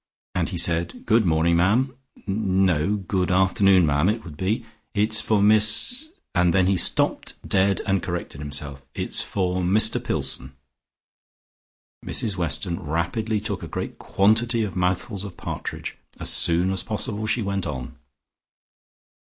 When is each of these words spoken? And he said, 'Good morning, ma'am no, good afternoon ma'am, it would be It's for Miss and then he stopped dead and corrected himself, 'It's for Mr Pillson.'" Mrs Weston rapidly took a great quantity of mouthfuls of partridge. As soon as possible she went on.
And 0.33 0.49
he 0.49 0.57
said, 0.57 1.05
'Good 1.05 1.27
morning, 1.27 1.57
ma'am 1.57 1.95
no, 2.25 2.95
good 2.95 3.29
afternoon 3.29 3.85
ma'am, 3.85 4.09
it 4.09 4.23
would 4.23 4.35
be 4.35 4.65
It's 4.95 5.21
for 5.21 5.43
Miss 5.43 6.11
and 6.33 6.55
then 6.55 6.65
he 6.65 6.75
stopped 6.75 7.35
dead 7.47 7.83
and 7.85 8.01
corrected 8.01 8.41
himself, 8.41 8.83
'It's 8.95 9.21
for 9.21 9.61
Mr 9.61 10.03
Pillson.'" 10.03 10.53
Mrs 12.03 12.35
Weston 12.35 12.79
rapidly 12.79 13.39
took 13.39 13.61
a 13.61 13.67
great 13.67 13.99
quantity 13.99 14.63
of 14.63 14.75
mouthfuls 14.75 15.23
of 15.23 15.37
partridge. 15.37 15.97
As 16.19 16.31
soon 16.31 16.71
as 16.71 16.81
possible 16.81 17.27
she 17.27 17.43
went 17.43 17.67
on. 17.67 17.95